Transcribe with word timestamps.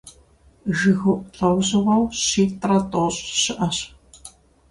ЖыгыуIу 0.77 1.25
лIэужьыгъуэу 1.35 2.03
щитIрэ 2.23 2.77
тIощI 2.91 3.33
щыIэщ. 3.43 3.77